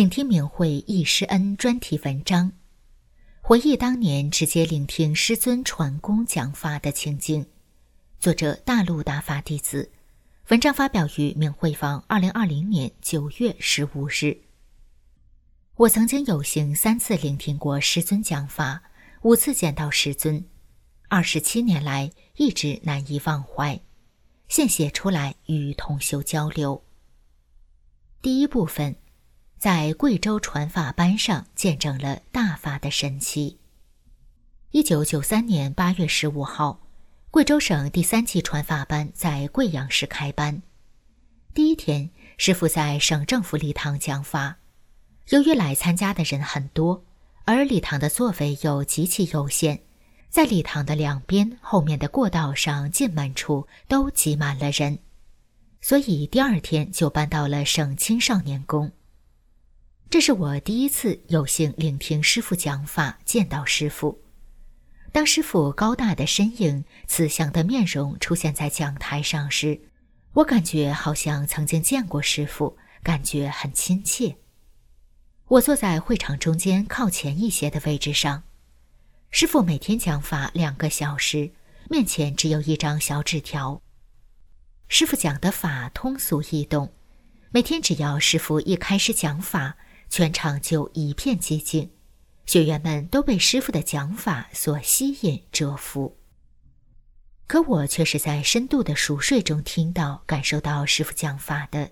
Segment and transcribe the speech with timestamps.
[0.00, 2.52] 请听明慧忆师恩专题文章，
[3.42, 7.44] 回忆当年直接聆听师尊传功讲法的情景。
[8.18, 9.92] 作者：大陆大法弟子。
[10.48, 14.40] 文章发表于明慧坊，二零二零年九月十五日。
[15.76, 18.82] 我曾经有幸三次聆听过师尊讲法，
[19.20, 20.42] 五次见到师尊，
[21.08, 23.78] 二十七年来一直难以忘怀。
[24.48, 26.82] 现写出来与同修交流。
[28.22, 28.96] 第一部分。
[29.60, 33.58] 在贵州传法班上见证了大法的神奇。
[34.70, 36.80] 一九九三年八月十五号，
[37.30, 40.62] 贵州省第三期传法班在贵阳市开班。
[41.52, 44.56] 第一天，师傅在省政府礼堂讲法。
[45.28, 47.04] 由于来参加的人很多，
[47.44, 49.80] 而礼堂的座位又极其有限，
[50.30, 55.00] 在礼堂的两边、后面的过道上进门处都挤满了人，
[55.82, 58.90] 所以第二天就搬到了省青少年宫。
[60.10, 64.20] 这是我第一次有幸聆听师傅讲法，见到师傅。
[65.12, 69.80] 当师傅高大的身影、慈祥的面容出现在讲台上时，
[70.32, 74.36] 我感觉好像曾经见过师傅，感觉很亲切。
[75.46, 78.42] 我坐在会场中间靠前一些的位置上。
[79.30, 81.52] 师傅每天讲法两个小时，
[81.88, 83.80] 面前只有一张小纸条。
[84.88, 86.92] 师傅讲的法通俗易懂，
[87.52, 89.76] 每天只要师傅一开始讲法。
[90.10, 91.88] 全场就一片寂静，
[92.44, 96.18] 学员们都被师傅的讲法所吸引折服。
[97.46, 101.90] 可我却是在深度的熟睡中听到、感受到师傅讲法的。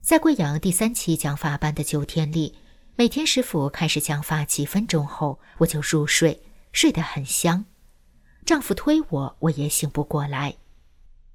[0.00, 2.58] 在贵阳第三期讲法班的九天里，
[2.94, 6.42] 每天师傅开始讲法几分钟后，我就入睡，
[6.72, 7.66] 睡得很香。
[8.46, 10.56] 丈夫推我，我也醒不过来。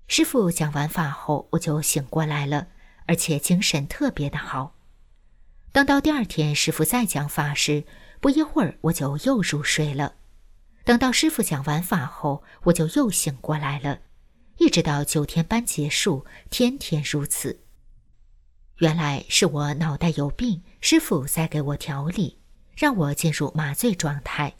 [0.07, 2.67] 师傅讲完法后，我就醒过来了，
[3.05, 4.73] 而且精神特别的好。
[5.71, 7.85] 等到第二天师傅再讲法时，
[8.19, 10.15] 不一会儿我就又入睡了。
[10.83, 13.99] 等到师傅讲完法后，我就又醒过来了，
[14.57, 17.61] 一直到九天班结束，天天如此。
[18.77, 22.39] 原来是我脑袋有病，师傅在给我调理，
[22.75, 24.55] 让我进入麻醉状态。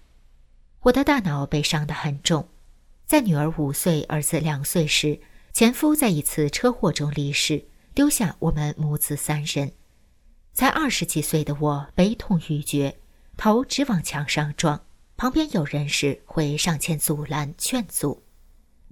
[0.81, 2.47] 我的大脑被伤得很重，
[3.05, 5.19] 在女儿五岁、儿子两岁时，
[5.51, 9.73] 前夫在一次车祸中离世，丢下我们母子三人。
[10.53, 13.00] 才二十几岁的我悲痛欲绝，
[13.38, 14.81] 头直往墙上撞。
[15.17, 18.23] 旁边有人时会上前阻拦劝阻，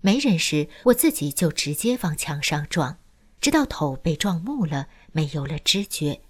[0.02, 2.98] 没人时我自己就直接往墙上撞，
[3.42, 6.22] 直到头被撞木了，没有了知觉。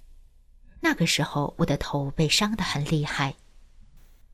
[0.79, 3.35] 那个时候我的头被伤得很厉害。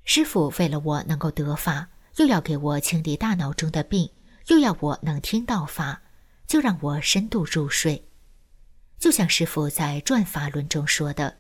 [0.03, 4.11] 师傅为了我能够得法，又要给我清理大脑中的病，
[4.47, 6.03] 又要我能听到法，
[6.45, 8.07] 就让我深度入睡。
[9.05, 11.37] 就像师傅在《转法轮》中说的，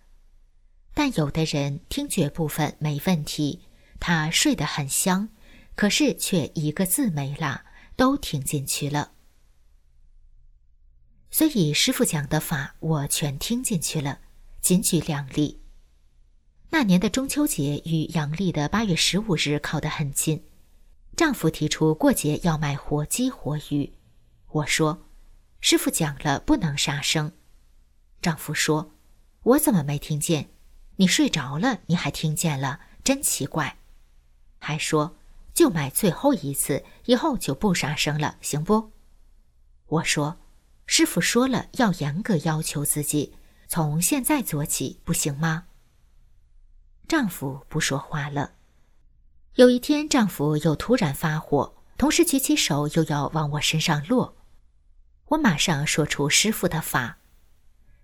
[0.93, 3.63] 但有的人听觉部分没问题，
[3.99, 5.29] 他睡得很香，
[5.73, 7.61] 可是却一个字没落，
[7.95, 9.13] 都听进去了。
[11.31, 14.19] 所以师傅讲的法，我全听进去了，
[14.61, 15.59] 仅举两例。
[16.69, 20.45] 那年的中秋节与阳历的八月十五日靠得很近，
[21.17, 23.91] 丈夫提出过节要买活鸡活鱼，
[24.51, 25.07] 我说，
[25.59, 27.31] 师傅讲了不能杀生。
[28.21, 28.91] 丈夫说
[29.43, 30.49] ：“我怎么没听见？
[30.95, 33.77] 你睡着了，你还听见了，真奇怪。”
[34.59, 35.15] 还说
[35.53, 38.91] ：“就买最后一次，以后就不杀生了，行不？”
[39.87, 40.37] 我说
[40.87, 43.35] ：“师傅说了，要严格要求自己，
[43.67, 45.65] 从现在做起，不行吗？”
[47.07, 48.53] 丈夫不说话了。
[49.55, 54.35] 有一天，丈夫又突然发火，同时举起手又要往我身上落，
[55.25, 57.19] 我马上说出师傅的法。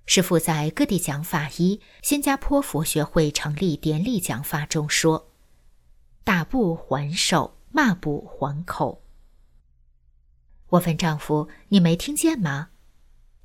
[0.05, 5.31] 师父在各地讲法一新加坡佛学会成立典礼讲法中说
[6.25, 9.03] ：“打不还手，骂不还口。”
[10.69, 12.69] 我问丈夫：“你没听见吗？”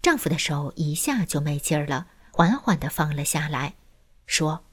[0.02, 3.74] 丈夫的手一下就没劲儿了，缓缓地放了下来，
[4.26, 4.64] 说：“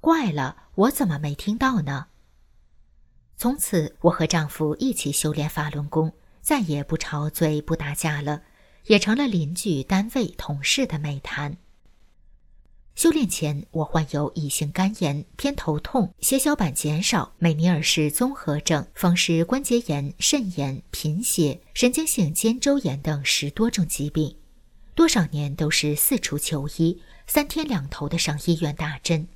[0.00, 2.08] 怪了，我怎么没听到呢？”
[3.36, 8.42] 从此，我和丈夫一起修炼法轮功，再也不吵嘴不打架了，
[8.86, 11.56] 也成了邻居、单位同事的美谈。
[12.94, 24.36] 修炼前，我患有乙型肝炎、偏头痛、血小板减少、美尼尔氏综合症、风湿关节炎、肾炎、贫血、神经性肩周炎等十多种疾病，
[24.94, 29.26] 多少年都是四处求医，三天两头的上医院打针，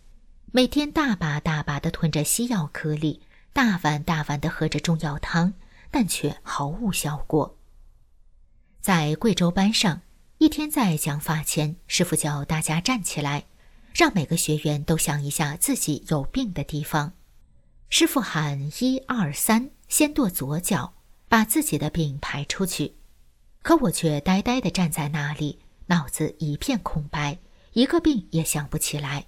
[0.53, 3.23] 每天大把大把的吞着西药颗粒，
[3.55, 5.55] 大碗大碗的喝着中药汤，
[5.91, 7.56] 但却毫无效果。
[8.87, 10.03] 在贵州班上。
[10.38, 13.47] 一天在讲法前，师傅叫大家站起来，
[13.93, 17.15] 让每个学员都想一下自己有病的地方。
[17.88, 20.94] 师傅喊一二三，先跺左脚，
[21.29, 22.94] 把自己的病排出去。
[23.61, 27.41] 可我却呆呆地站在那里，脑子一片空白，
[27.73, 29.27] 一个病也想不起来。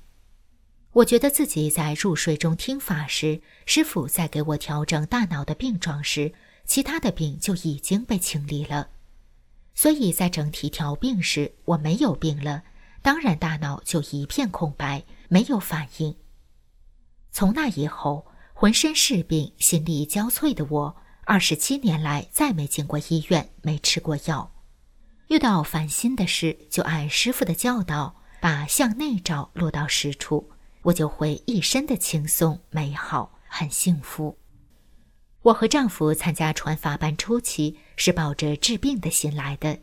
[0.93, 6.33] 我觉得自己在入睡中听法时，师傅在给我调整大脑的病状时，
[6.65, 8.91] 其他的病就已经被清理了。
[9.81, 12.65] 所以在整体调病时，我没有病了，
[13.01, 16.17] 当然大脑就一片空白，没有反应。
[17.31, 24.51] 从那以后，浑身是病、心力交瘁的我，二十七年来再没进过医院，没吃过药。
[25.29, 30.51] 遇到烦心的事，就按师傅的教导，把向内照落到实处，
[30.83, 34.37] 我就会一身的轻松、美好，很幸福。
[35.43, 39.79] 我和丈夫参加传法班初期是抱着治病的心来的，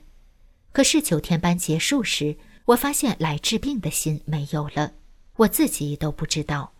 [0.72, 4.94] 可是九天班结束时，我发现来治病的心没有了，
[5.38, 6.74] 我自己都不知道。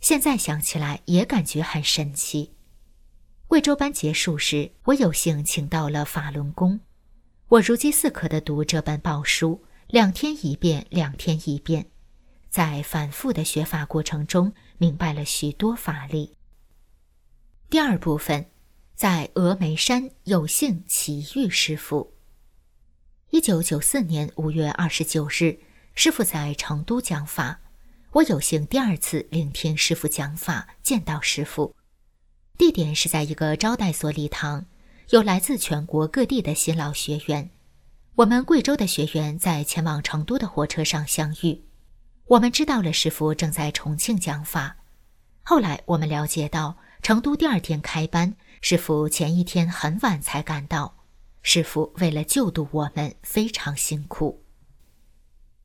[0.00, 2.52] 现在想起来也感觉很神奇。
[3.48, 6.80] 贵州班结束时，我有幸请到了法轮功，
[7.48, 11.86] 我如饥似渴地读这本宝书，两天一遍，两天一遍，
[12.48, 16.36] 在反复的学法过程中，明白了许多法理。
[17.72, 18.44] 第二部分，
[18.94, 22.12] 在峨眉山有幸奇遇师傅。
[23.30, 25.58] 一九九四年五月二十九日，
[25.94, 27.60] 师傅在成都讲法，
[28.10, 31.74] 我有幸第二次聆听师傅讲法，见到师傅。
[32.58, 34.66] 地点是在一个招待所礼堂，
[35.08, 37.48] 有来自全国各地的新老学员。
[38.16, 41.64] 我们贵州的学员在前往成都的火车上相遇，
[42.26, 44.76] 我们知道了师傅正在重庆讲法。
[45.42, 46.76] 后来我们了解到。
[47.02, 50.98] 成都第二天开班，师傅前一天很晚才赶到。
[51.42, 54.44] 师傅为了救度我们，非常辛苦。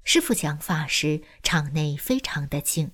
[0.03, 2.89] 师傅讲法时，场内非常的静。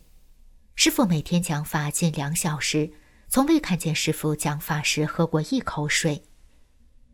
[0.76, 2.92] 师傅每天讲法近两小时，
[3.30, 6.26] 从未看见师傅讲法时喝过一口水。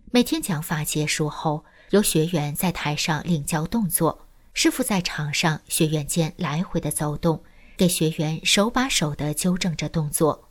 [0.09, 7.43] 每天讲法结束后，由学员在台上领教动作，师傅在场上学员间来回的走动，
[7.77, 10.48] 给学员手把手的纠正着动作。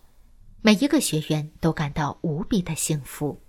[0.61, 3.41] 每一个学员都感到无比的幸福。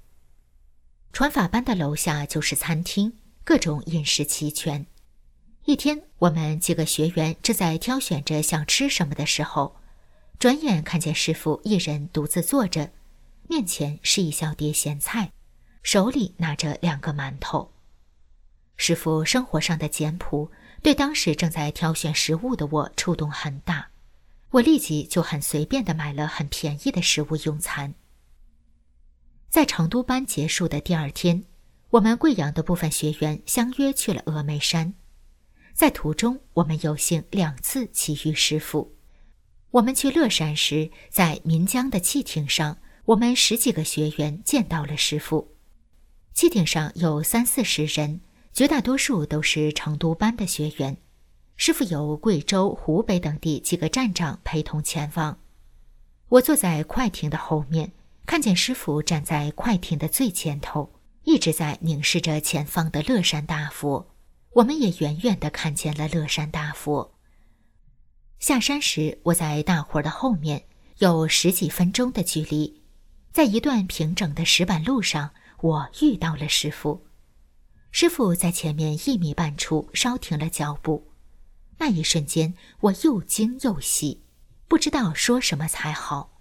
[1.12, 3.14] 传法班的楼下就是餐厅，
[3.44, 4.86] 各种饮食齐全。
[5.66, 9.76] 一天，我们几个学员正在挑选着想吃什么的时候，
[10.38, 12.92] 转眼看见师傅一人独自坐着，
[13.48, 15.32] 面前是一小碟咸菜，
[15.82, 17.72] 手里拿着两个馒头。
[18.78, 20.52] 师傅生活上的简朴，
[20.84, 23.90] 对当时正在挑选食物的我触动很大。
[24.52, 27.94] 我立即就很随便的买了很便宜的食物用餐。
[29.50, 31.44] 在成都班结束的第二天，
[31.92, 34.94] 我们贵阳的部分学员相约去了峨眉山。
[35.74, 38.96] 在途中，我们有幸两次奇遇师傅。
[39.72, 45.56] 我们去乐山时，在岷江的汽艇上，我们十几个学员见到了师傅。
[46.34, 50.98] 汽艇上有三四十人，绝大多数都是成都班的学员。
[51.62, 55.38] 师傅由贵州、湖北等地几个站长陪同前往。
[56.30, 57.92] 我坐在快艇的后面，
[58.26, 60.94] 看见师傅站在快艇的最前头，
[61.26, 64.08] 一直在凝视着前方的乐山大佛。
[64.54, 67.14] 我们也远远地看见了乐山大佛。
[68.40, 70.64] 下山时，我在大伙儿的后面，
[71.00, 72.82] 有十几分钟的距离，
[73.34, 77.06] 在一段平整的石板路上，我遇到了师傅。
[77.92, 81.09] 师傅在前面一米半处稍停了脚步。
[81.80, 84.22] 那一瞬间，我又惊又喜，
[84.68, 86.40] 不知道说什么才好。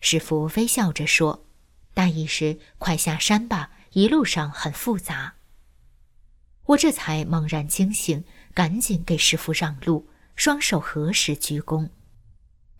[0.00, 1.46] 师傅微笑着说
[1.94, 5.34] ：“大意是快下山吧，一路上很复杂。”
[6.66, 11.88] 我这才猛然惊醒，赶紧给师傅让路，双手合十鞠躬。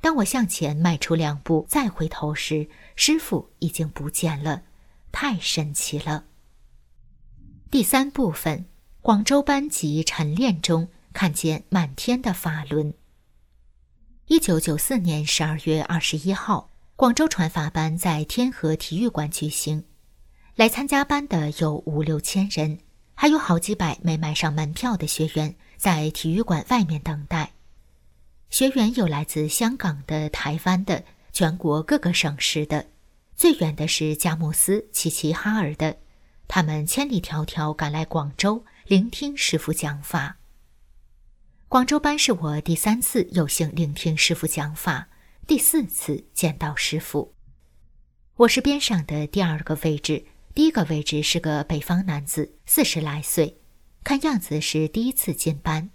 [0.00, 4.64] 当我向前迈出两步，再回头时，师傅已经不见了，
[5.12, 6.24] 太神奇了。
[7.70, 8.66] 第三部分，
[9.00, 10.88] 广州班级晨练中。
[11.16, 12.92] 看见满天的法轮。
[14.26, 19.82] 一九九四年十二月二十一号，广州传法班在天河体育馆举行。
[20.56, 22.78] 来参加班的有五六千人，
[23.14, 27.50] 还有好几百没买上门票的学员在体育馆外面等待。
[28.50, 32.84] 学员有来自香港的、台湾的，全国各个省市的，
[33.34, 35.96] 最远的是佳木斯、齐齐哈尔的，
[36.46, 40.36] 他们千里迢迢赶来广州聆听师傅讲法。
[41.68, 45.08] 广州班是我第三次有幸聆听师傅讲法，
[45.48, 47.34] 第四次见到师傅。
[48.36, 53.58] 我是边上的第二个位置，第一个位置是个北方男子，四十来岁，
[54.04, 55.90] 看样子是第一次进班。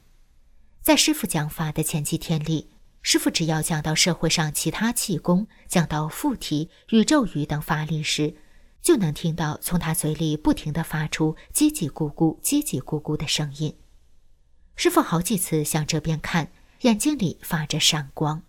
[0.81, 2.69] 在师傅讲法的前几天里，
[3.01, 8.35] 师傅只要讲到社会上其他气功，讲到附体、宇宙语等法力时，
[8.81, 13.73] 就能听到从他嘴里不停地发出叽叽咕咕、叽叽咕咕的声音。
[14.83, 18.41] 师傅好几次向这边看，眼睛里发着闪光。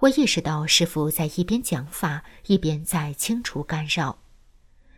[0.00, 4.18] 我意识到师傅在一边讲法，一边在清除干扰。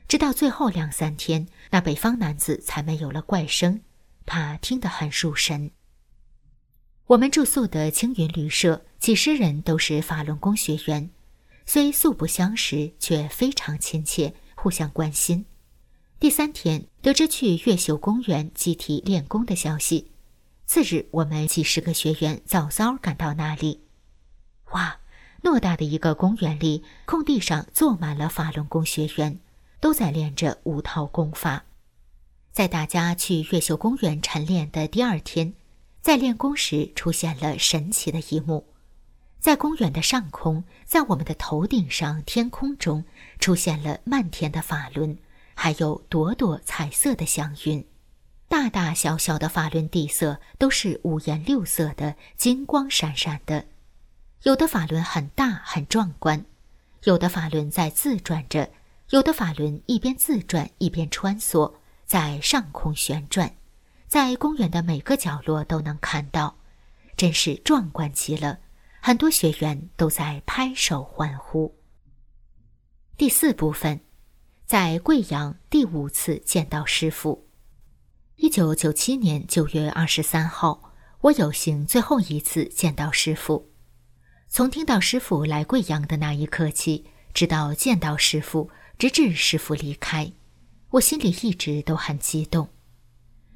[0.09, 3.81] 直到最后两三天，那北方男子才没有了怪声，
[4.25, 5.71] 他听得很入神。
[7.07, 11.09] 我们住宿的青云旅社，几十人都是法轮功学员，
[11.65, 15.47] 虽素不相识，却非常亲切，互相关心。
[16.19, 20.11] 第三天，得知去越秀公园集体练功的消息。
[20.67, 23.85] 次日，我们几十个学员早早赶到那里。
[24.73, 24.99] 哇，
[25.41, 29.39] 偌大的一个公园里，空地上坐满了法轮功学员，
[29.81, 31.65] 都在练着五套功法。
[32.51, 35.55] 在大家去越秀公园晨练的第二天，
[36.03, 38.67] 在练功时出现了神奇的一幕：
[39.39, 43.05] 在公园的上空，在我们的头顶上，天空中
[43.39, 45.17] 出现了漫天的法轮，
[45.55, 47.87] 还有朵朵彩色的祥云。
[48.49, 53.67] 大大小小的法轮地色都是五颜六色的，金光闪闪的。
[54.43, 56.45] 有的法轮很大很壮观，
[57.03, 58.71] 有的法轮在自转着，
[59.11, 61.75] 有的法轮一边自转一边穿梭
[62.05, 63.57] 在上空旋转，
[64.07, 66.57] 在公园的每个角落都能看到，
[67.17, 68.61] 真是壮观极了。
[69.01, 71.77] 很多学员都在拍手欢呼。
[73.17, 74.01] 第四部分，
[74.65, 77.46] 在贵阳第五次见到师傅。
[78.37, 83.71] 一九九七年九月二十三号，我有幸最后一次见到师傅。
[84.47, 90.31] 从听到师傅来贵阳的那一刻起，直到见到师傅，直至师傅离开，
[90.91, 92.69] 我心里一直都很激动。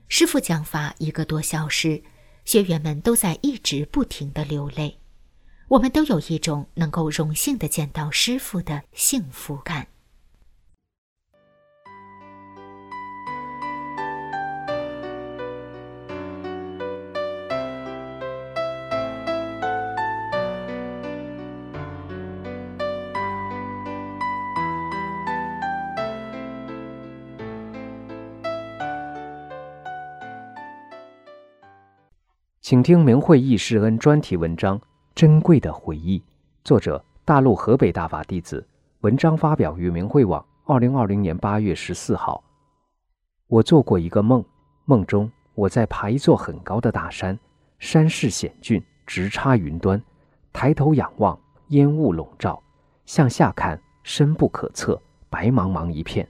[0.08, 2.02] 师傅讲法一个多小时，
[2.46, 4.98] 学员们都在一直不停的流泪，
[5.68, 9.88] 我们都有一种能够荣幸的见到师傅的幸福感。
[32.70, 34.78] 请听明慧易师恩专题文章
[35.12, 36.20] 《珍贵的回忆》，
[36.62, 38.64] 作者大陆河北大法弟子。
[39.00, 42.40] 文章发表于明慧网，二零二零年八月十四号。
[43.48, 44.44] 我做过一个梦，
[44.84, 47.36] 梦中我在爬一座很高的大山，
[47.80, 50.00] 山势险峻，直插云端。
[50.52, 51.36] 抬头仰望，
[51.70, 52.62] 烟雾笼罩；
[53.04, 54.96] 向下看，深不可测，
[55.28, 56.24] 白茫茫一片。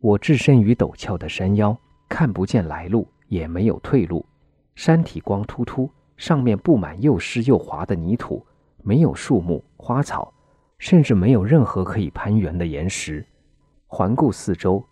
[0.00, 1.74] 我置身于陡峭的山腰，
[2.06, 4.22] 看不见来路，也没有退路。
[4.82, 8.42] 山体光秃秃，上面布满又湿又滑的泥土，
[8.82, 10.32] 没有树木花草，
[10.78, 13.22] 甚至没有任何可以攀援的岩石。
[13.86, 14.82] 环顾四周，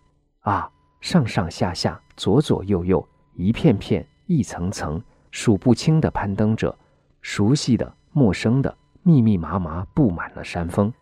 [0.41, 0.69] 啊，
[1.01, 3.03] 上上下下，左左右右，
[3.33, 6.77] 一片片，一层层，数不清的攀登者，
[7.23, 10.93] 熟悉的、陌生的，密密麻麻布满了山峰。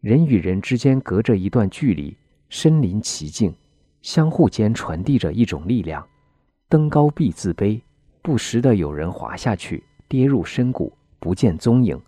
[0.00, 2.16] 人与人之间隔着一段距离，
[2.48, 3.54] 身临其境，
[4.02, 6.04] 相互间传递着一种力量。
[6.68, 7.80] 登高必自卑。
[8.24, 10.90] 不时的有人滑下去，跌入深谷，
[11.20, 12.00] 不见踪影。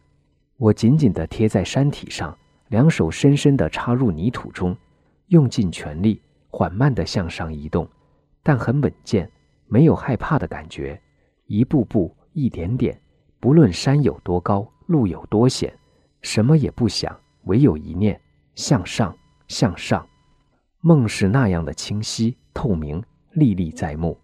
[0.57, 2.35] 我紧紧地贴在山体上，
[2.69, 4.75] 两手深深地插入泥土中，
[5.27, 6.19] 用尽全力，
[6.49, 7.87] 缓慢地向上移动，
[8.43, 9.31] 但很稳健，
[9.67, 10.99] 没有害怕的感觉。
[11.49, 12.99] 一步步，一点点，
[13.39, 15.71] 不论山有多高，路有多险，
[16.23, 18.19] 什么也不想，唯有一念：
[18.55, 19.15] 向上，
[19.49, 20.09] 向上。
[20.81, 24.19] 梦是那样的清晰透明，历历在目。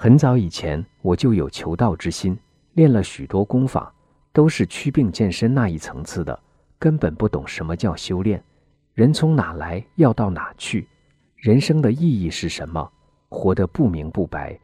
[0.00, 2.38] 很早以前，我就有求道之心，
[2.74, 3.92] 练了许多功法，
[4.32, 6.38] 都是祛病健身那一层次的，
[6.78, 8.40] 根本不懂什么叫修炼。
[8.94, 10.86] 人从哪来，要到哪去？
[11.34, 12.88] 人生的意义是什么？
[13.28, 14.56] 活得不明不白。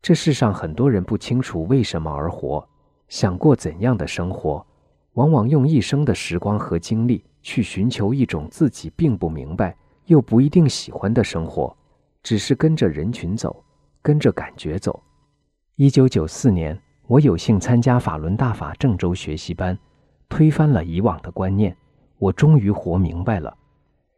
[0.00, 2.66] 这世上很多人不清楚为什么而活，
[3.08, 4.66] 想过怎样的生活，
[5.12, 11.76] 往往用一生的时光和精力去寻求一种自己并不明白又不一定喜欢的生活，
[12.22, 13.62] 只是跟着人群走，
[14.02, 15.02] 跟着感觉走。
[15.76, 19.78] 一九九四年，我有幸参加法轮大法郑州学习班，
[20.28, 21.76] 推翻了以往的观念。
[22.18, 23.56] 我终于活明白了，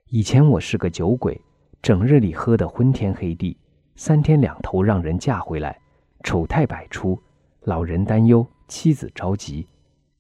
[0.09, 1.41] 以前我是个酒鬼，
[1.81, 3.57] 整日里喝得昏天黑地，
[3.95, 5.79] 三天两头让人嫁回来，
[6.25, 7.17] 丑态百出，
[7.61, 9.65] 老人担忧，妻子着急。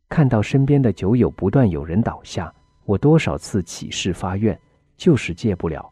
[0.08, 2.54] 看到身边的酒友不断有人倒下，
[2.84, 4.56] 我多少次起誓发愿，
[4.96, 5.90] 就是戒不了。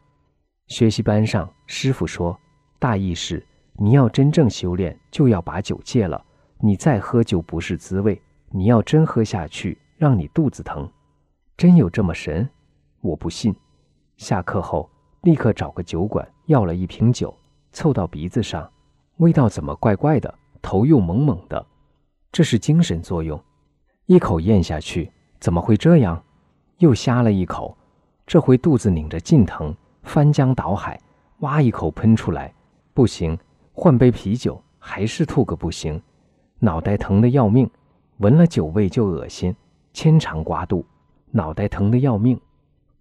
[0.68, 2.38] 学习班上，师傅说，
[2.78, 3.44] 大意是
[3.82, 6.22] 你要真正修炼，就要把酒戒了，
[6.58, 8.20] 你再喝就不是滋味。
[8.50, 10.86] 你要真喝下去，让你肚子疼。
[11.56, 12.46] 真有这么神？
[13.00, 13.56] 我不信。
[14.18, 14.90] 下课后
[15.22, 17.34] 立刻找个酒馆要了一瓶酒，
[17.72, 18.70] 凑到鼻子上，
[19.16, 20.34] 味道怎么怪怪的？
[20.60, 21.64] 头又蒙蒙的，
[22.30, 23.42] 这是精神作用。
[24.04, 26.22] 一口咽下去，怎么会这样？
[26.80, 27.74] 又呷了一口，
[28.26, 31.00] 这回肚子拧着劲疼，翻江倒海，
[31.38, 32.52] 哇一口喷出来，
[32.92, 33.38] 不行，
[33.82, 35.98] 换杯啤酒，还是吐个不行。
[36.58, 37.66] 脑袋疼得要命，
[38.18, 39.56] 闻了酒味就恶心，
[39.94, 40.84] 牵肠挂肚。
[41.30, 42.38] 脑袋疼得要命，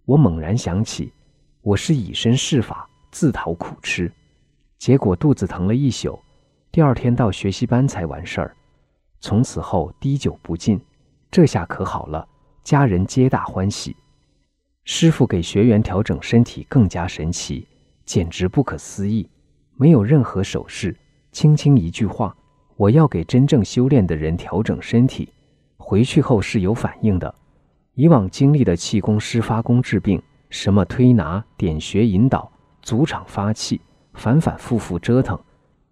[0.06, 1.12] 我猛然想起，
[1.60, 4.10] 我是以身试法，自讨苦吃，
[4.78, 6.18] 结果肚子疼了一宿，
[6.72, 8.56] 第二天到学习班才完事儿。
[9.20, 10.80] 从此后滴酒不进，
[11.30, 12.26] 这下可好了，
[12.64, 13.94] 家人皆大欢喜。
[14.84, 17.68] 师傅给学员调整身体更加神奇，
[18.06, 19.28] 简直不可思议，
[19.80, 20.94] 没有任何手势，
[21.32, 22.36] 轻轻一句话
[22.76, 25.26] ：“我要给真正修炼的人调整身体。”
[25.80, 27.34] 回去后是有反应的。
[27.94, 33.80] 以往经历的气功师发功治病，什么推拿、点穴、引导、足场发气，
[34.12, 35.40] 反反复复折腾，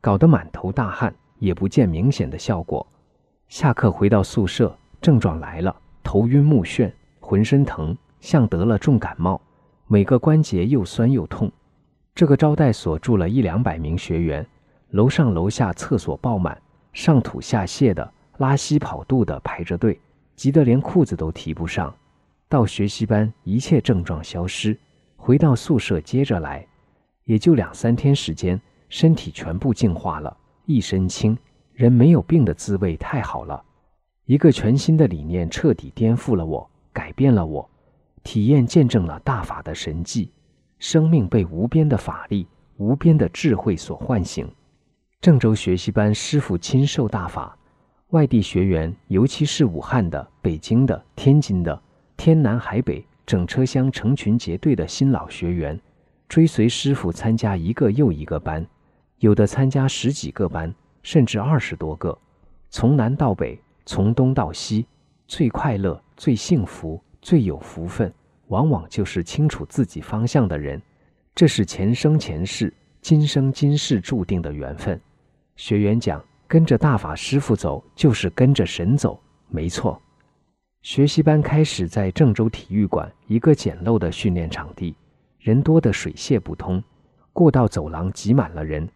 [0.02, 2.86] 搞得满头大汗，也不见明显的效果。
[3.48, 9.40] 下课回到宿舍，症状来了：头晕目眩，浑身疼，像得了重感冒，
[9.86, 11.50] 每个关节又酸又痛。
[12.18, 14.44] 这个招待所住了一两百名学员，
[14.90, 16.60] 楼上楼下厕所爆满，
[16.92, 20.00] 上吐下泻的，拉稀跑肚的排着队。
[20.34, 21.94] 急得连裤子都提不上，
[22.48, 24.76] 到学习班一切症状消失，
[25.16, 26.66] 回到宿舍接着来，
[27.22, 31.38] 也就两三天时间，身体全部净化了，一身轻，
[31.72, 33.62] 人没有病的滋味太好了。
[34.24, 37.70] 一个全新的理念彻底颠覆了我，改变了我，
[38.24, 40.32] 体验见证了大法的神迹，
[40.78, 44.50] 生命被无边的法力、无边的智慧所唤醒。
[45.20, 47.56] 郑州学习班师傅亲授大法。
[48.10, 51.78] 外地学员，尤其是武汉的、北京的、天津的，
[52.16, 55.78] 天南海北，整车厢成群结队的新老学员，
[56.26, 58.66] 追随师傅参加一个又一个班，
[59.18, 62.18] 有的参加十几个班，甚至二十多个，
[62.70, 64.86] 从南到北，从东到西，
[65.26, 68.10] 最快乐、最幸福、最有福分，
[68.48, 70.82] 往往就是清楚自己方向的人，
[71.34, 75.00] 这是前生前世、今生今世注定的缘分。
[75.56, 76.22] 学员讲。
[76.50, 80.00] 跟着大法师傅走，就是跟着神走，没错。
[80.80, 84.96] 学习班开始在郑州体育馆一个简陋的训练场地，
[85.38, 86.82] 人多的水泄不通，
[87.34, 88.88] 过道走廊挤满了人。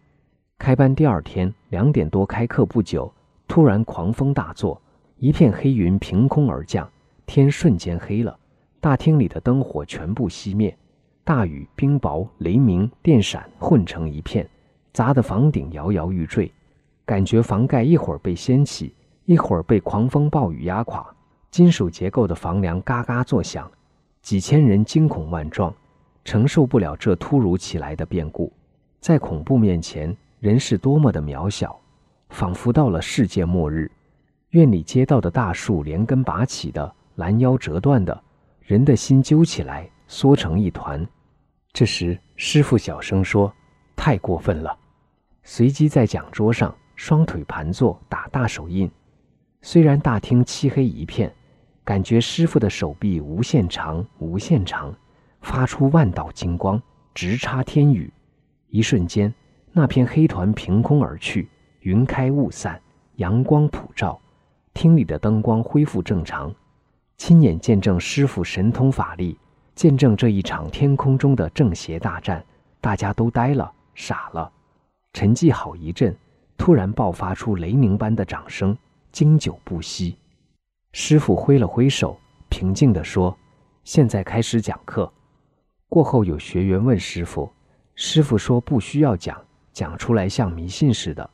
[0.57, 3.13] 开班第二天两点多开课不久，
[3.47, 4.81] 突然狂风大作，
[5.17, 6.89] 一片黑云凭空而降，
[7.27, 8.35] 天瞬间黑了，
[8.83, 10.77] 大厅里的灯火全部熄灭，
[11.23, 14.45] 大雨、冰雹、雷鸣、电闪混成一片，
[14.91, 16.51] 砸得房顶摇摇欲坠。
[17.05, 18.93] 感觉房盖一会儿被掀起，
[19.23, 21.09] 一会儿被狂风暴雨压垮，
[21.49, 23.71] 金属结构的房梁嘎嘎作响，
[24.21, 25.73] 几千人惊恐万状，
[26.25, 28.51] 承受不了这突如其来的变故。
[28.99, 31.79] 在恐怖面前，人是多么的渺小，
[32.31, 33.89] 仿佛到了世界末日。
[34.49, 38.21] 院里街道的大树连根拔起的，拦腰折断的，
[38.63, 41.05] 人的心揪起来，缩成一团。
[41.71, 43.53] 这时，师傅小声说
[43.95, 44.77] ：“太过分了。”
[45.43, 46.73] 随即在讲桌上。
[46.95, 48.89] 双腿盘坐，打大手印。
[49.63, 51.33] 虽然大厅漆黑一片，
[51.83, 54.95] 感觉师傅的手臂无限长，无限长，
[55.41, 56.81] 发出万道金光，
[57.13, 58.13] 直插天宇。
[58.69, 59.33] 一瞬间，
[59.71, 61.49] 那片黑团凭空而去，
[61.79, 62.79] 云开雾散，
[63.15, 64.21] 阳光普照，
[64.75, 66.53] 厅里的灯光恢复正常。
[67.17, 69.37] 亲眼见证师傅神通法力，
[69.75, 72.43] 见证这一场天空中的正邪大战，
[72.81, 74.51] 大家都呆了，傻了，
[75.13, 76.15] 沉寂好一阵。
[76.57, 78.77] 突然爆发出雷鸣般的掌声，
[79.11, 80.17] 经久不息。
[80.91, 82.17] 师傅挥了挥手，
[82.49, 83.35] 平静地说
[83.83, 85.11] ：“现在开始讲课。”
[85.89, 87.51] 过后有学员问师傅，
[87.95, 89.39] 师傅说：“不需要讲，
[89.71, 91.29] 讲出来像迷信似的。”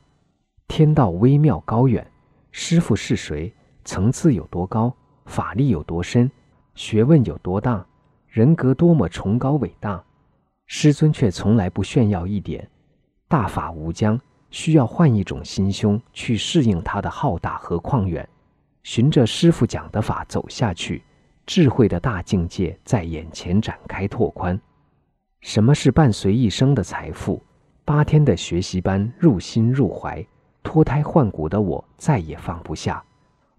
[0.67, 2.05] 天道微妙高远，
[2.51, 3.53] 师傅是谁？
[3.83, 4.95] 层次有多高？
[5.29, 6.29] 法力有多深？
[6.73, 7.85] 学问有多大？
[8.27, 10.03] 人格多么崇高伟大？
[10.65, 12.67] 师尊却从来不炫耀一点。
[13.27, 18.27] 大法无疆，需要换一种心胸去适应它的浩大和旷远。
[18.81, 21.03] 循着师傅讲的法走下去，
[21.45, 24.59] 智慧的大境界在眼前展开拓宽。
[25.41, 27.39] 什么是伴随一生的财富？
[27.85, 30.25] 八天的学习班入心入怀，
[30.63, 33.03] 脱胎换骨的我再也放不下。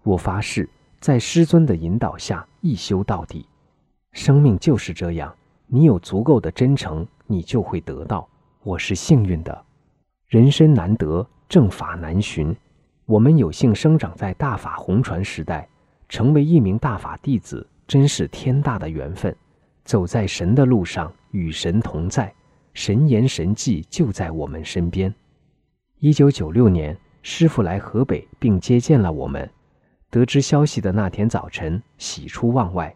[0.03, 0.69] 我发誓，
[1.01, 3.47] 在师尊的引导下一修到底。
[4.11, 5.35] 生命就是这样，
[5.65, 8.29] 你有足够的真诚，你就会得到。
[8.61, 9.65] 我是幸运的，
[10.27, 12.55] 人生难得，正法难寻。
[13.07, 15.67] 我们有幸生长在大法红传时代，
[16.07, 19.35] 成为一名大法弟子，真是天大的缘分。
[19.83, 22.31] 走在神的路上，与神同在，
[22.75, 25.11] 神言神迹就在我们身边。
[25.97, 29.49] 一九九六年，师傅来河北并接见了我们。
[30.11, 32.93] 得知消息的那天早晨，喜出望外，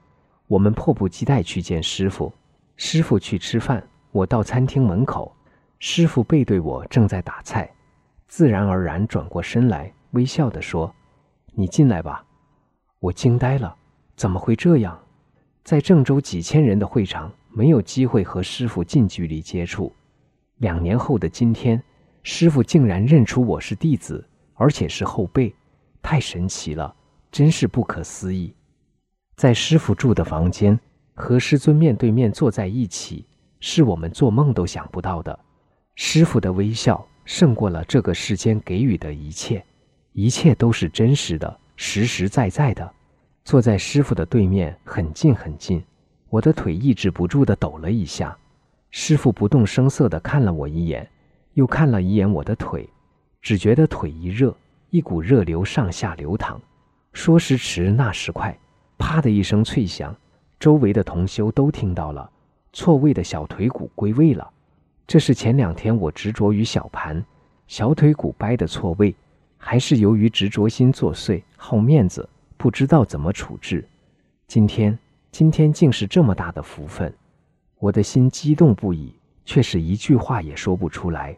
[0.48, 2.32] 我们迫不及待去见师傅。
[2.76, 5.34] 师傅去吃饭，我到餐厅门口。
[5.80, 7.72] 师傅背对我，正在打菜，
[8.28, 10.94] 自然而然转过身来，微笑地说
[11.56, 12.22] ：“你进来吧。”
[13.00, 13.74] 我惊呆了，
[14.18, 15.00] 怎么会这样？
[15.64, 19.90] 在郑州几千人的会场，没有机会和师傅近距离接触。
[20.58, 21.82] 两年后的今天，
[22.24, 25.56] 师傅竟然认出我是弟子，而且是后辈，
[26.02, 26.94] 太神奇了，
[27.36, 28.56] 真是不可思议。
[29.36, 30.80] 在师傅住的房间，
[31.14, 33.26] 和师尊面对面坐在一起，
[33.60, 35.38] 是我们做梦都想不到的。
[35.96, 39.62] 师傅的微笑胜过了这个世间给予的一切，
[40.14, 42.90] 一切都是真实的、实实在在的。
[43.44, 45.84] 坐在师傅的对面，很近很近，
[46.30, 48.38] 我的腿抑制不住地抖了一下。
[48.92, 51.06] 师傅不动声色地看了我一眼，
[51.56, 52.90] 又看了一眼我的腿，
[53.42, 54.56] 只觉得腿一热，
[54.90, 56.62] 一股热流上下流淌。
[57.16, 58.56] 说时迟，那时快，
[58.98, 60.14] 啪的一声脆响，
[60.60, 62.30] 周围的同修都听到了，
[62.74, 64.48] 错位的小腿骨归位了。
[65.08, 67.26] 这是前两天我执着于小盘，
[67.68, 69.16] 小腿骨掰的错位，
[69.58, 73.88] 还是由于执着心作祟，好面子，不知道怎么处置。
[74.46, 74.96] 今天，
[75.32, 77.12] 今天竟是这么大的福分，
[77.80, 81.36] 我的心激动不已，却是一句话也说不出来。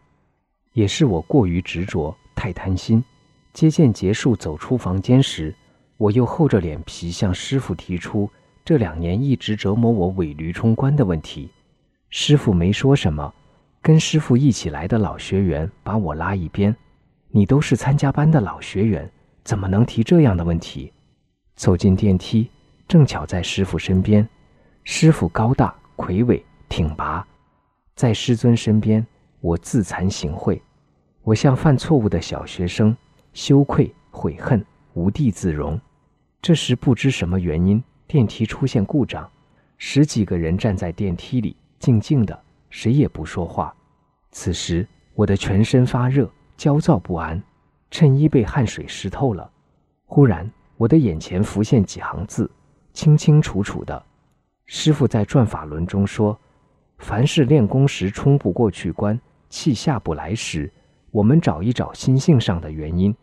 [0.73, 3.01] 也是我过于执着，太贪心。
[3.53, 5.55] 接见结束，走出房间时，
[5.97, 8.29] 我又厚着脸皮向师傅提出
[8.63, 11.49] 这两年一直折磨我尾驴冲关的问题。
[12.09, 13.33] 师傅没说什么。
[13.79, 16.75] 跟师傅一起来的老学员把我拉一边，
[17.29, 19.09] 你都是参加班的老学员，
[19.45, 20.91] 怎么能提这样的问题？
[21.55, 22.49] 走进电梯，
[22.85, 24.27] 正巧在师傅身边。
[24.83, 27.25] 师傅高大魁伟挺拔，
[27.95, 29.05] 在师尊身边，
[29.39, 30.59] 我自惭形秽，
[31.23, 32.95] 我像犯错误的小学生，
[33.31, 35.79] 羞愧悔恨，无地自容。
[36.41, 39.29] 这时不知什么原因，电梯出现故障，
[39.77, 43.73] 十几个人站在电梯里，静静的，谁也不说话。
[44.31, 47.41] 此时，我的全身发热，焦躁不安，
[47.91, 49.49] 衬衣被汗水湿透了。
[50.05, 52.49] 忽然，我的眼前浮现几行字，
[52.93, 54.01] 清清楚楚的。
[54.65, 56.39] 师傅在转法轮中说
[56.99, 59.19] ：“凡是练功时冲不过去关，
[59.49, 60.71] 气下不来时，
[61.11, 63.13] 我们找一找心性上的原因，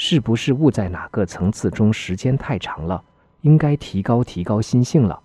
[0.00, 3.02] 是不是悟在哪个层次中时间太长了？
[3.40, 5.20] 应该提高提高心性了。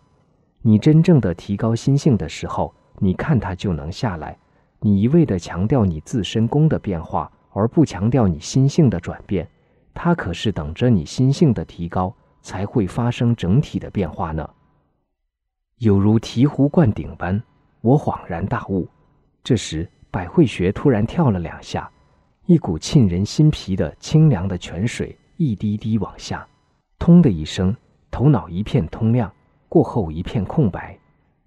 [0.63, 4.35] 你真正的提高心性的时候，你看它就能下来。”
[4.81, 9.47] 你一味的强调你自身功的变化，而不强调你心性的转变，
[9.93, 14.49] 它可是等着你心性的提高才会发生整体的变化呢。
[15.77, 17.39] 有如醍醐灌顶般，
[17.81, 18.89] 我恍然大悟。
[19.43, 21.87] 这时，百会穴突然跳了两下，
[22.45, 26.45] 一股沁人心脾的清凉的泉水一滴滴往下，
[26.99, 27.73] 通的一声，
[28.11, 29.31] 头脑一片通亮，
[29.69, 30.97] 过后一片空白。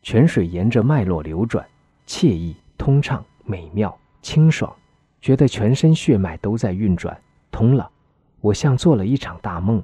[0.02, 1.66] 泉水沿着脉络流转，
[2.06, 2.56] 惬意。
[2.78, 4.70] 通畅、美妙、清爽，
[5.20, 7.18] 觉得全身血脉都在运转，
[7.50, 7.90] 通了。
[8.40, 9.82] 我像做了一场大梦。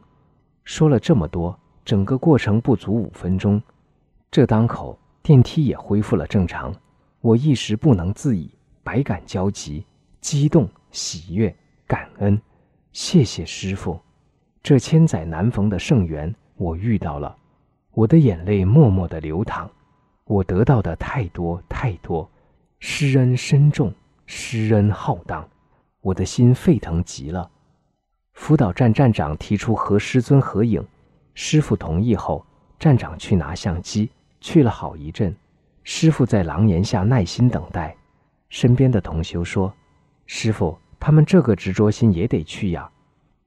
[0.65, 3.61] 说了这么多，整个过程不足五分钟。
[4.31, 6.73] 这当口，电梯也恢复了正常。
[7.21, 8.51] 我一时不能自已，
[8.83, 9.85] 百感交集，
[10.23, 11.55] 激动、喜悦、
[11.85, 12.41] 感恩。
[12.93, 14.01] 谢谢师傅，
[14.63, 17.37] 这千载难逢的圣缘，我遇到了。
[17.91, 19.69] 我的眼泪默默的流淌。
[20.25, 22.31] 我得到的太多太多。
[22.79, 23.93] 施恩深重，
[24.25, 25.47] 施恩浩荡，
[26.01, 27.51] 我的心沸腾极了。
[28.33, 30.87] 辅导站站长提出和师尊合影，
[31.35, 32.47] 师傅同意后，
[32.79, 34.09] 站长去拿相机，
[34.41, 35.35] 去了好一阵。
[35.83, 37.95] 师傅在廊檐下耐心等待。
[38.49, 39.75] 身边的同修说
[40.35, 42.91] ：“师傅，他们这个执着心也得去呀。”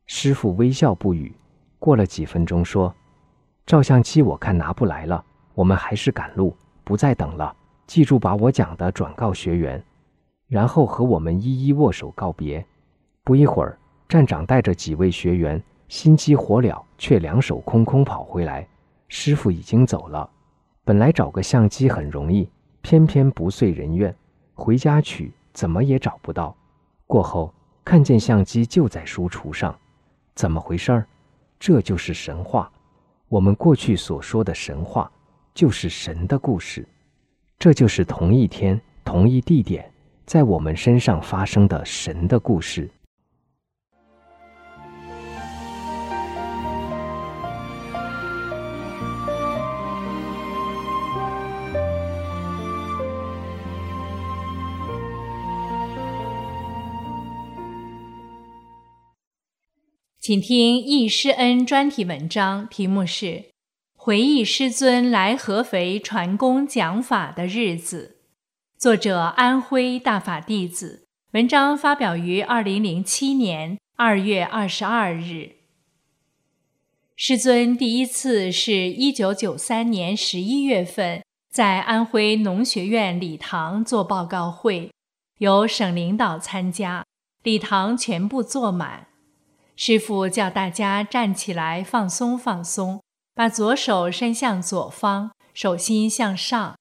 [0.06, 1.34] 师傅微笑不语。
[1.80, 2.94] 过了几分钟说
[3.66, 7.54] ：“照相机我看拿不来了，我们还是赶路，不再等了。”
[7.88, 9.84] 记住把我讲的转告学员，
[10.48, 12.64] 然后和我们一一握手告别。
[13.24, 18.66] 不一会儿，站长带着几位学员心急火燎，却两手空空跑回来。
[19.08, 20.30] 师傅已经走了。
[20.84, 22.48] 本来找个相机很容易，
[22.84, 24.16] 偏偏不遂人愿。
[24.54, 26.56] 回家取怎么也找不到。
[27.08, 29.78] 过后看见相机就在书橱上，
[30.34, 31.08] 怎么回事儿？
[31.60, 32.72] 这就是神话。
[33.28, 35.12] 我们过去所说的神话，
[35.54, 36.88] 就是神的故事。
[37.58, 39.92] 这就是同一天、同一地点，
[40.26, 42.90] 在我们身上发生的神的故事。
[60.26, 63.26] 请听易师恩专题文章，题目是
[63.96, 68.18] 《回忆师尊来合肥传功讲法的日子》，
[68.82, 71.06] 作者安徽大法弟子。
[71.34, 75.58] 文章发表于二零零七年二月二十二日。
[77.16, 84.90] 师尊第一次是一九九三年十一月份在安徽农学院礼堂做报告会，
[85.38, 87.06] 有省领导参加，
[87.44, 89.06] 礼堂全部坐满。
[89.76, 93.02] 师傅叫大家站起来，放松放松，
[93.34, 96.76] 把左手伸向左方，手心向上。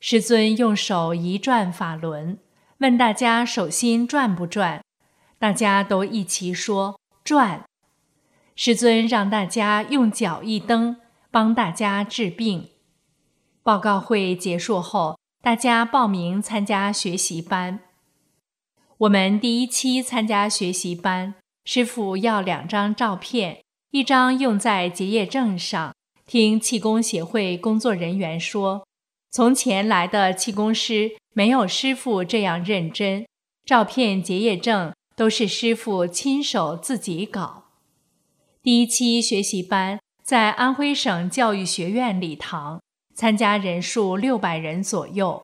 [0.00, 2.38] 师尊用手一转法轮，
[2.78, 4.82] 问大家手心转不转？
[5.38, 7.64] 大家都一齐说转。
[8.56, 10.96] 师尊让大家用脚一蹬，
[11.30, 12.70] 帮大家治病。
[13.62, 17.80] 报告会结束后，大家报名参加学习班。
[18.98, 21.34] 我们第一期参加学习班。
[21.66, 25.92] 师傅要两张照片，一张用在结业证上。
[26.24, 28.86] 听气功协会工作人员说，
[29.32, 33.26] 从前来的气功师没有师傅这样认真，
[33.64, 37.64] 照片、结业证都是师傅亲手自己搞。
[38.62, 42.80] 第一期学习班在安徽省教育学院礼堂，
[43.12, 45.42] 参加人数六百人左右。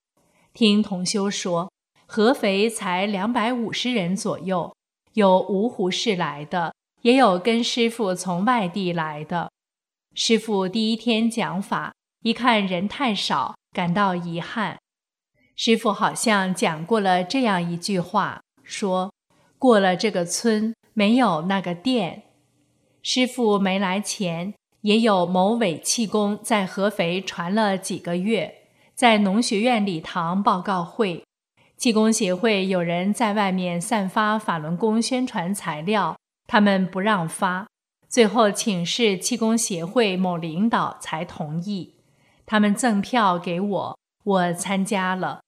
[0.55, 1.73] 听同修说，
[2.07, 4.73] 合肥才两百五十人左右。
[5.15, 9.51] 有芜湖市来的，也有跟师傅从外地来的。
[10.15, 14.79] 师傅第一天讲法，一看人太少，感到遗憾。
[15.55, 19.13] 师傅好像讲过了这样一句话，说
[19.59, 22.23] 过了这个村没有那个店。
[23.03, 31.23] 师傅没来前，也有某伪气功在合肥传了几个月，在农学院礼堂报告会。
[31.83, 36.17] 气功协会有人在外面散发法轮功宣传材料，
[36.47, 37.67] 他们不让发，
[38.09, 41.97] 最后请示气功协会某领导才同意。
[42.47, 45.41] 他们赠票给我，我参加了。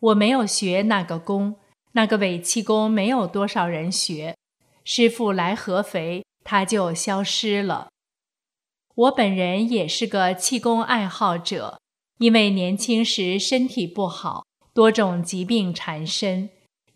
[0.00, 1.56] 我没有学那个功，
[1.92, 4.34] 那个伪气功没有多少人学。
[4.84, 7.88] 师傅来合肥，他就消失了。
[8.94, 11.78] 我本人也是个气功爱好者，
[12.16, 14.46] 因为年轻时身体不好。
[14.74, 16.48] 多种疾病缠身，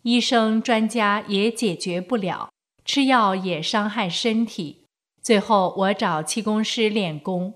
[0.03, 2.49] 医生专家也解决不了，
[2.85, 4.85] 吃药也伤害身体。
[5.23, 7.55] 最后我找气功师练功，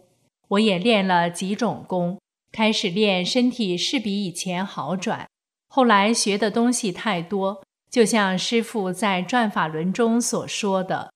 [0.49, 2.19] 我也练了几种功。
[2.53, 5.27] 开始练，身体是比以前好转。
[5.69, 11.13] 后来学的东西太多，就像师傅在转法轮中所说的，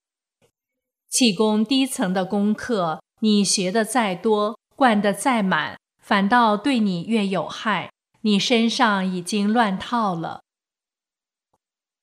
[1.11, 7.91] 气功低层的功课，你学的再多，灌的再满，反倒对你越有害。
[8.27, 10.41] 你身上已经乱套了。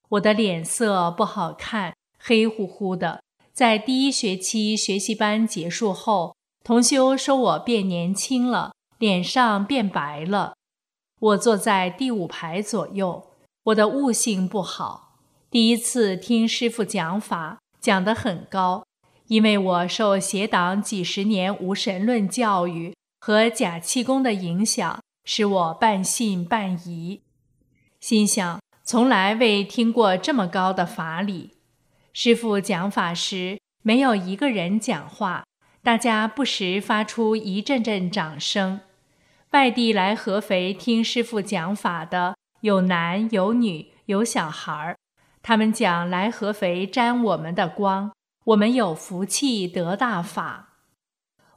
[0.10, 3.24] 我的脸色不好看，黑乎乎的。
[3.52, 10.54] 在第一学期学习班结束后，同修说我变年轻了，脸上变白了。
[11.20, 13.32] 我坐在第五排左右，
[13.64, 15.16] 我的悟性不好。
[15.50, 18.86] 第一次听师傅讲法，讲得很高，
[19.26, 25.00] 因为我受邪党几十年无神论教育和假气功的影响。
[25.34, 27.22] 使我半信半疑，
[28.02, 31.52] 心想从来未听过这么高的法理。
[32.12, 35.46] 师傅讲法时，没有一个人讲话，
[35.82, 38.82] 大家不时发出一阵阵掌声。
[39.52, 44.98] 外地来合肥听师傅讲法的，有男有女有小孩儿，
[45.42, 48.12] 他们讲来合肥沾我们的光，
[48.48, 50.74] 我们有福气得大法。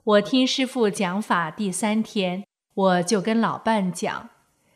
[0.05, 2.45] 我听师傅讲法第三天。
[2.75, 4.31] 我就跟老伴讲，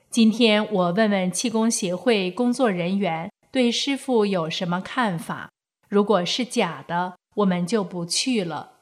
[0.08, 5.50] 今天我问问气功协会工作人员对师傅有什么看法。
[5.88, 8.74] 如果是假的，我们就不去了。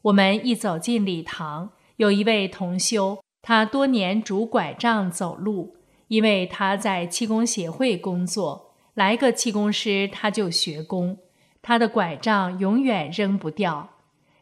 [0.00, 5.76] 我们一走进礼堂，有一位同修，他多年拄拐杖走路，
[6.08, 11.18] 因为他在气功协会工作，来个气功师他就学功，
[11.60, 13.90] 他的拐杖永远扔不掉。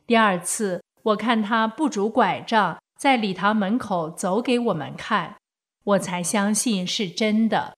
[0.07, 5.37] 第二次我看他不拄拐杖，在礼堂门口走给我们看，
[5.85, 7.76] 我才相信是真的。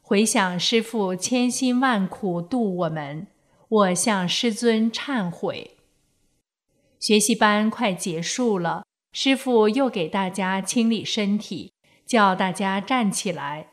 [0.00, 3.26] 回想师父千辛万苦度我们，
[3.68, 5.78] 我向师尊忏悔。
[7.00, 8.84] 学习班快结束了。
[9.12, 11.72] 师傅又给大家清理身体，
[12.06, 13.68] 叫大家站起来。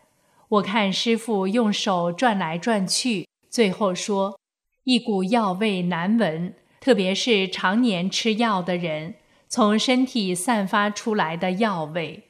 [0.49, 4.39] 我看师傅用手转来转去，最后说
[4.83, 9.15] ：“一股药味难闻，特别是常年吃药的人，
[9.49, 12.29] 从身体散发出来的药味。”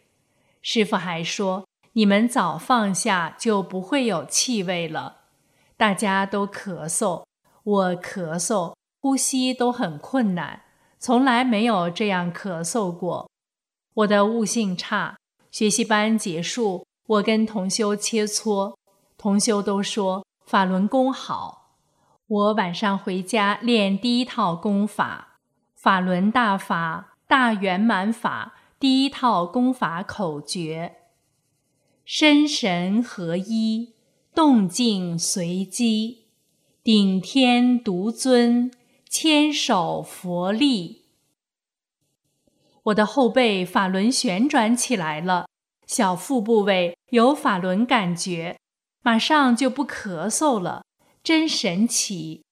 [0.64, 5.18] 师傅还说：“你们早放下，就不会有气味了。”
[5.78, 7.24] 大家都咳嗽，
[7.64, 10.64] 我咳嗽，呼吸都很困难。
[10.98, 13.30] 从来没有这样咳嗽过。
[13.94, 15.18] 我的悟性差。
[15.52, 18.76] 学习班结束，我跟同修切磋，
[19.18, 21.72] 同修都说法轮功好。
[22.28, 25.40] 我晚上回家练第一套功法：
[25.74, 28.56] 法轮大法、大圆满法。
[28.80, 30.96] 第一套功法口诀：
[32.04, 33.94] 身神合一，
[34.34, 36.26] 动静随机，
[36.84, 38.72] 顶天独尊。
[39.08, 41.06] 千手佛力，
[42.84, 45.48] 我的后背法轮旋转起来了，
[45.88, 48.60] 小腹部位有法轮感觉，
[49.02, 50.84] 马上就不咳嗽了，
[51.24, 52.44] 真神奇。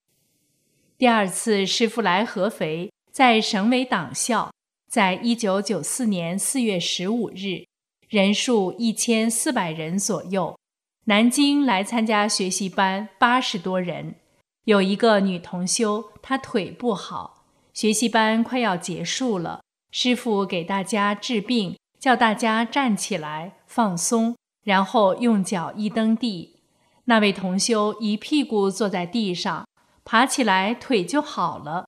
[0.98, 4.52] 第二次师傅来合肥，在省委党校，
[4.90, 7.66] 在一九九四年四月十五日，
[8.08, 10.58] 人数一千四百人左右，
[11.06, 14.16] 南京来参加学习班八十多人。
[14.64, 26.62] 有一个女同修，她腿不好，学习班快要结束了，师傅给大家治病，叫大家站起来放松，然后用脚一蹬地。
[27.06, 29.66] 那位同修一屁股坐在地上，
[30.06, 31.88] 爬起来腿就好了。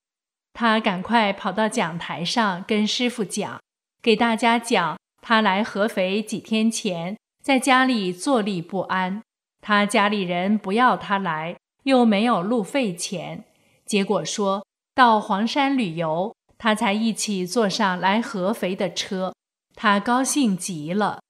[0.59, 3.61] 他赶快跑到讲台上跟师傅讲，
[4.01, 9.21] 给大家讲他来合肥几天前在家里坐立不安，
[9.61, 11.55] 他家里人不要他来。
[11.83, 13.45] 又没有路费钱，
[13.85, 19.33] 结果说到黄山旅游，他才一起坐上来合肥的车，
[19.75, 21.21] 他高兴极了。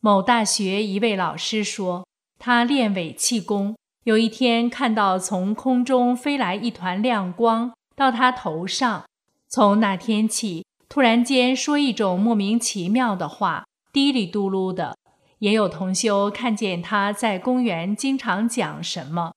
[0.00, 2.04] 某大学一位老师说，
[2.40, 7.72] 他练尾气功，有一天看到从空中飞来一团亮光
[8.02, 9.04] 到他头上，
[9.48, 14.98] 从那天起，突然间说一种莫名其妙的话，嘀里嘟噜的。
[15.38, 19.34] 也有同修看见他在公园经常讲什么。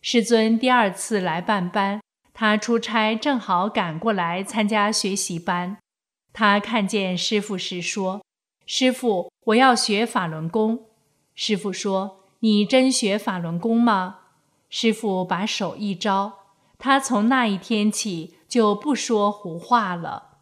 [0.00, 2.00] 师尊第二次来办班，
[2.32, 5.76] 他出差正好赶过来参加学习班。
[6.32, 8.22] 他看见师傅时说
[8.64, 10.86] ：“师傅，我要学法轮功。”
[11.36, 14.20] 师傅说：“你真学法轮功吗？”
[14.70, 16.41] 师傅把手一招，
[16.84, 20.38] 他从那一天起就不说胡话了。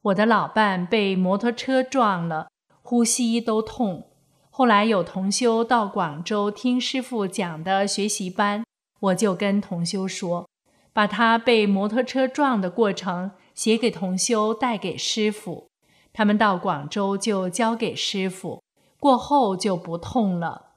[0.00, 2.48] 我的老伴被摩托车撞了，
[2.80, 4.08] 呼吸都痛。
[4.48, 8.64] 后来有同修到广州听师傅讲的学习班，
[9.00, 10.48] 我就跟同修说，
[10.94, 15.68] 把他被摩托车撞的过程写给同修带给师傅，
[16.14, 18.62] 他们到广州就交给师傅，
[18.98, 20.70] 过后就不痛了。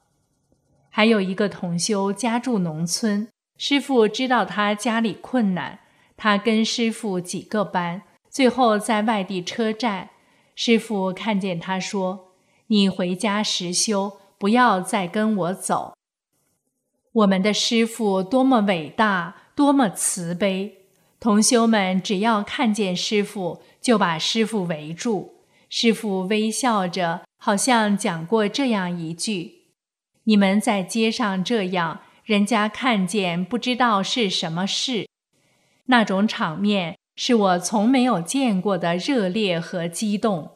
[0.90, 5.80] 还有一个同修家住农村，师傅知道他家里困难，
[6.16, 10.10] 他跟师傅几个班，最后在外地车站，
[10.54, 12.26] 师傅看见他说。
[12.70, 15.94] 你回家实修，不要再跟我走。
[17.12, 20.84] 我们的师傅多么伟大，多么慈悲！
[21.18, 25.42] 同修们只要看见师傅，就把师傅围住。
[25.70, 29.62] 师傅微笑着，好像讲过这样一句
[30.24, 35.08] ：“你们在街上这样，人家看见不知道是什么事。”
[35.90, 40.50] 那种场面是我从没有见过的热烈和激动。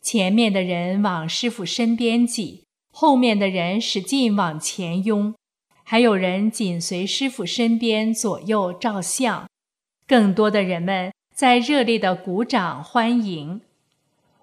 [0.00, 5.34] 前面的人往师傅身边挤，后面的人使劲往前拥，
[5.84, 9.46] 还有人紧随师傅身边左右照相。
[10.06, 13.60] 更多的人们在热烈的鼓掌欢迎。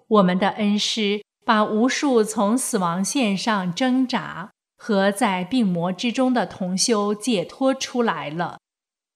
[0.06, 4.52] 我们的恩师把无数从死亡线上挣扎
[4.86, 8.60] 和在病魔之中的同修解脱出来了，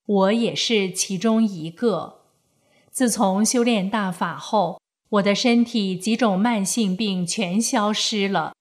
[0.05, 2.23] 我也是其中一个。
[2.89, 4.81] 自从修炼大法后。
[5.11, 8.53] 我的身体几种慢性病全消失了。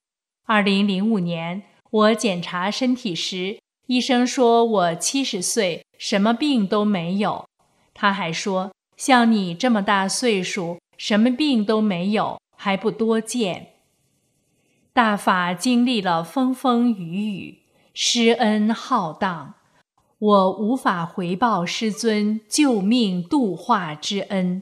[0.46, 7.44] 二零零五年，我检查身体时，医生说我七十岁，什么病都没有。
[7.94, 13.74] 他还说，像你这么大岁数，什么病都没有，还不多见。
[15.02, 17.58] 大法经历了风风雨雨，
[17.94, 19.54] 师恩浩荡，
[20.18, 24.60] 我无法回报师尊救命度化之恩。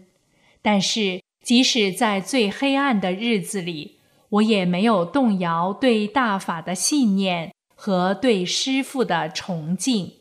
[0.62, 3.96] 但是，即使在最黑暗的日子里，
[4.28, 10.12] 我也没有动摇对大法的信念和对师父的崇敬。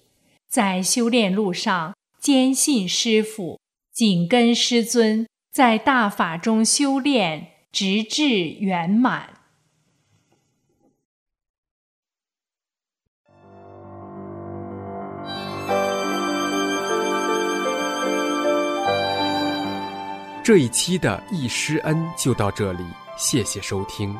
[0.49, 3.59] 在修炼路上，坚信师父，
[3.93, 9.36] 紧跟师尊，在大法中修炼，直至圆满。
[20.47, 22.85] 这一期的易师恩就到这里，
[23.17, 24.17] 谢谢收听。